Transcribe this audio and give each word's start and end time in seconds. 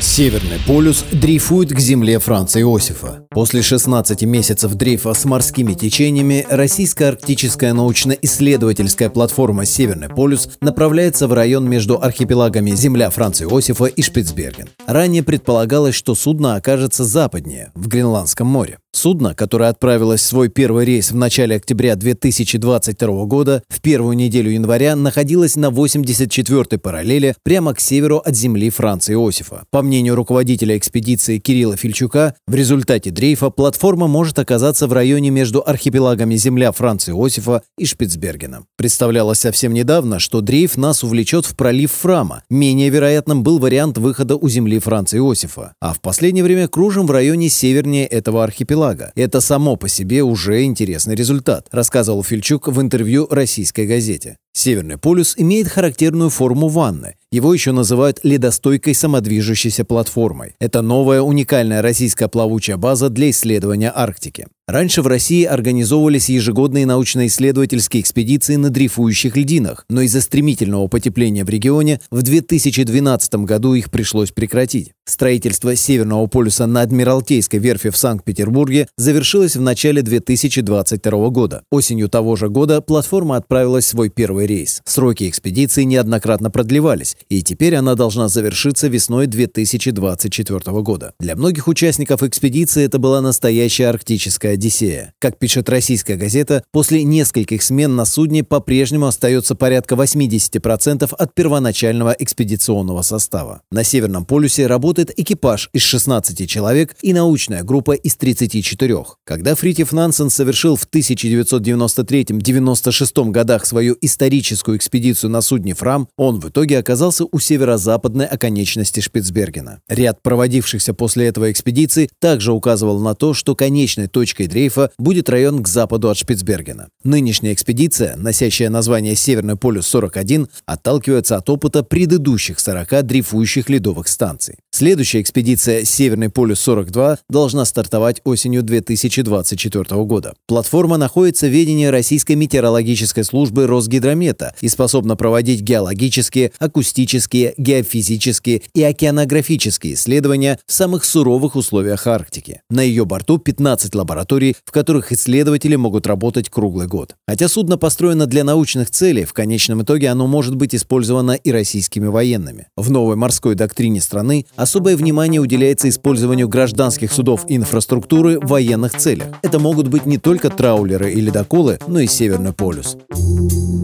Северный 0.00 0.58
полюс 0.66 1.04
дрейфует 1.12 1.74
к 1.74 1.78
земле 1.78 2.18
Франца 2.18 2.58
Иосифа. 2.58 3.26
После 3.28 3.60
16 3.60 4.22
месяцев 4.22 4.72
дрейфа 4.74 5.12
с 5.12 5.26
морскими 5.26 5.74
течениями 5.74 6.46
российская 6.48 7.08
арктическая 7.08 7.74
научно-исследовательская 7.74 9.10
платформа 9.10 9.66
«Северный 9.66 10.08
полюс» 10.08 10.48
направляется 10.62 11.28
в 11.28 11.34
район 11.34 11.68
между 11.68 12.02
архипелагами 12.02 12.70
Земля 12.70 13.10
Франца 13.10 13.44
Иосифа 13.44 13.84
и 13.84 14.00
Шпицберген. 14.00 14.70
Ранее 14.86 15.22
предполагалось, 15.22 15.94
что 15.94 16.14
судно 16.14 16.54
окажется 16.54 17.04
западнее, 17.04 17.70
в 17.74 17.86
Гренландском 17.86 18.46
море. 18.46 18.78
Судно, 18.92 19.34
которое 19.34 19.70
отправилось 19.70 20.20
в 20.20 20.24
свой 20.24 20.48
первый 20.48 20.84
рейс 20.84 21.12
в 21.12 21.14
начале 21.14 21.56
октября 21.56 21.94
2022 21.94 23.24
года, 23.26 23.62
в 23.68 23.80
первую 23.80 24.16
неделю 24.16 24.50
января 24.50 24.96
находилось 24.96 25.54
на 25.54 25.66
84-й 25.66 26.78
параллели 26.78 27.36
прямо 27.44 27.72
к 27.72 27.80
северу 27.80 28.18
от 28.18 28.34
земли 28.34 28.68
Франца 28.68 29.12
Иосифа. 29.12 29.62
По 29.70 29.82
мнению 29.90 30.14
руководителя 30.14 30.78
экспедиции 30.78 31.38
Кирилла 31.38 31.76
Фильчука, 31.76 32.36
в 32.46 32.54
результате 32.54 33.10
дрейфа 33.10 33.50
платформа 33.50 34.06
может 34.06 34.38
оказаться 34.38 34.86
в 34.86 34.92
районе 34.92 35.30
между 35.30 35.64
архипелагами 35.66 36.36
Земля 36.36 36.70
Франца 36.70 37.10
Иосифа 37.10 37.62
и 37.76 37.86
Шпицбергеном. 37.86 38.66
Представлялось 38.76 39.40
совсем 39.40 39.74
недавно, 39.74 40.20
что 40.20 40.42
дрейф 40.42 40.76
нас 40.76 41.02
увлечет 41.02 41.44
в 41.44 41.56
пролив 41.56 41.90
Фрама. 41.90 42.44
Менее 42.48 42.88
вероятным 42.88 43.42
был 43.42 43.58
вариант 43.58 43.98
выхода 43.98 44.36
у 44.36 44.48
земли 44.48 44.78
Франца 44.78 45.16
Иосифа. 45.16 45.74
А 45.80 45.92
в 45.92 46.00
последнее 46.00 46.44
время 46.44 46.68
кружим 46.68 47.08
в 47.08 47.10
районе 47.10 47.48
севернее 47.48 48.06
этого 48.06 48.44
архипелага. 48.44 49.10
Это 49.16 49.40
само 49.40 49.74
по 49.74 49.88
себе 49.88 50.22
уже 50.22 50.62
интересный 50.62 51.16
результат, 51.16 51.66
рассказывал 51.72 52.22
Фильчук 52.22 52.68
в 52.68 52.80
интервью 52.80 53.26
российской 53.28 53.88
газете. 53.88 54.36
Северный 54.52 54.98
полюс 54.98 55.34
имеет 55.36 55.66
характерную 55.66 56.30
форму 56.30 56.68
ванны. 56.68 57.14
Его 57.32 57.54
еще 57.54 57.70
называют 57.70 58.18
ледостойкой 58.24 58.92
самодвижущейся 58.92 59.84
платформой. 59.84 60.56
Это 60.58 60.82
новая 60.82 61.22
уникальная 61.22 61.80
российская 61.80 62.26
плавучая 62.26 62.76
база 62.76 63.08
для 63.08 63.30
исследования 63.30 63.92
Арктики. 63.94 64.48
Раньше 64.70 65.02
в 65.02 65.08
России 65.08 65.44
организовывались 65.44 66.28
ежегодные 66.28 66.86
научно-исследовательские 66.86 68.02
экспедиции 68.02 68.54
на 68.54 68.70
дрейфующих 68.70 69.36
льдинах, 69.36 69.84
но 69.88 70.02
из-за 70.02 70.20
стремительного 70.20 70.86
потепления 70.86 71.44
в 71.44 71.48
регионе 71.48 72.00
в 72.12 72.22
2012 72.22 73.34
году 73.46 73.74
их 73.74 73.90
пришлось 73.90 74.30
прекратить. 74.30 74.92
Строительство 75.04 75.74
Северного 75.74 76.28
полюса 76.28 76.68
на 76.68 76.82
Адмиралтейской 76.82 77.58
верфи 77.58 77.90
в 77.90 77.96
Санкт-Петербурге 77.96 78.86
завершилось 78.96 79.56
в 79.56 79.60
начале 79.60 80.02
2022 80.02 81.30
года. 81.30 81.64
Осенью 81.72 82.08
того 82.08 82.36
же 82.36 82.48
года 82.48 82.80
платформа 82.80 83.34
отправилась 83.34 83.86
в 83.86 83.88
свой 83.88 84.08
первый 84.08 84.46
рейс. 84.46 84.82
Сроки 84.84 85.28
экспедиции 85.28 85.82
неоднократно 85.82 86.48
продлевались, 86.52 87.16
и 87.28 87.42
теперь 87.42 87.76
она 87.76 87.94
должна 87.94 88.28
завершиться 88.28 88.88
весной 88.88 89.26
2024 89.26 90.60
года. 90.82 91.14
Для 91.20 91.36
многих 91.36 91.68
участников 91.68 92.22
экспедиции 92.22 92.84
это 92.84 92.98
была 92.98 93.20
настоящая 93.20 93.88
арктическая 93.88 94.54
одиссея. 94.54 95.12
Как 95.18 95.38
пишет 95.38 95.68
российская 95.68 96.16
газета, 96.16 96.64
после 96.72 97.04
нескольких 97.04 97.62
смен 97.62 97.96
на 97.96 98.04
судне 98.04 98.44
по-прежнему 98.44 99.06
остается 99.06 99.54
порядка 99.54 99.94
80% 99.94 101.12
от 101.12 101.34
первоначального 101.34 102.14
экспедиционного 102.18 103.02
состава. 103.02 103.62
На 103.70 103.84
Северном 103.84 104.24
полюсе 104.24 104.66
работает 104.66 105.12
экипаж 105.18 105.68
из 105.72 105.82
16 105.82 106.48
человек 106.48 106.96
и 107.02 107.12
научная 107.12 107.62
группа 107.62 107.92
из 107.92 108.16
34. 108.16 109.04
Когда 109.24 109.54
Фритьев 109.54 109.92
Нансен 109.92 110.30
совершил 110.30 110.76
в 110.76 110.88
1993-96 110.90 113.30
годах 113.30 113.66
свою 113.66 113.96
историческую 114.00 114.76
экспедицию 114.76 115.30
на 115.30 115.42
судне 115.42 115.74
«Фрам», 115.74 116.08
он 116.16 116.40
в 116.40 116.48
итоге 116.48 116.78
оказался 116.78 117.09
у 117.18 117.38
северо-западной 117.38 118.26
оконечности 118.26 119.00
Шпицбергена. 119.00 119.80
Ряд 119.88 120.22
проводившихся 120.22 120.94
после 120.94 121.26
этого 121.26 121.50
экспедиций 121.50 122.08
также 122.20 122.52
указывал 122.52 123.00
на 123.00 123.14
то, 123.14 123.34
что 123.34 123.56
конечной 123.56 124.06
точкой 124.06 124.46
дрейфа 124.46 124.90
будет 124.98 125.28
район 125.28 125.62
к 125.62 125.68
западу 125.68 126.08
от 126.08 126.18
Шпицбергена. 126.18 126.88
Нынешняя 127.02 127.52
экспедиция, 127.52 128.16
носящая 128.16 128.70
название 128.70 129.16
«Северный 129.16 129.56
полюс-41», 129.56 130.48
отталкивается 130.66 131.36
от 131.36 131.50
опыта 131.50 131.82
предыдущих 131.82 132.60
40 132.60 133.06
дрейфующих 133.06 133.68
ледовых 133.68 134.06
станций. 134.06 134.56
Следующая 134.70 135.20
экспедиция 135.20 135.84
«Северный 135.84 136.30
полюс-42» 136.30 137.18
должна 137.28 137.64
стартовать 137.64 138.20
осенью 138.24 138.62
2024 138.62 140.04
года. 140.04 140.34
Платформа 140.46 140.96
находится 140.96 141.46
в 141.46 141.50
ведении 141.50 141.86
Российской 141.86 142.34
метеорологической 142.34 143.24
службы 143.24 143.66
Росгидромета 143.66 144.54
и 144.60 144.68
способна 144.68 145.16
проводить 145.16 145.60
геологические, 145.60 146.52
акустические, 146.58 146.99
геофизические 147.00 148.62
и 148.74 148.82
океанографические 148.82 149.94
исследования 149.94 150.58
в 150.66 150.72
самых 150.72 151.04
суровых 151.04 151.56
условиях 151.56 152.06
Арктики. 152.06 152.62
На 152.70 152.82
ее 152.82 153.04
борту 153.04 153.38
15 153.38 153.94
лабораторий, 153.94 154.56
в 154.64 154.72
которых 154.72 155.12
исследователи 155.12 155.76
могут 155.76 156.06
работать 156.06 156.48
круглый 156.50 156.86
год. 156.86 157.16
Хотя 157.26 157.48
судно 157.48 157.78
построено 157.78 158.26
для 158.26 158.44
научных 158.44 158.90
целей, 158.90 159.24
в 159.24 159.32
конечном 159.32 159.82
итоге 159.82 160.08
оно 160.08 160.26
может 160.26 160.56
быть 160.56 160.74
использовано 160.74 161.32
и 161.32 161.50
российскими 161.50 162.06
военными. 162.06 162.66
В 162.76 162.90
новой 162.90 163.16
морской 163.16 163.54
доктрине 163.54 164.00
страны 164.00 164.46
особое 164.56 164.96
внимание 164.96 165.40
уделяется 165.40 165.88
использованию 165.88 166.48
гражданских 166.48 167.12
судов 167.12 167.44
и 167.48 167.56
инфраструктуры 167.56 168.38
в 168.40 168.48
военных 168.48 168.96
целях. 168.96 169.28
Это 169.42 169.58
могут 169.58 169.88
быть 169.88 170.06
не 170.06 170.18
только 170.18 170.50
траулеры 170.50 171.12
и 171.12 171.20
ледоколы, 171.20 171.78
но 171.86 172.00
и 172.00 172.06
Северный 172.06 172.52
полюс. 172.52 172.96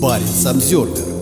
Баренц 0.00 0.46
обзервер 0.46 1.17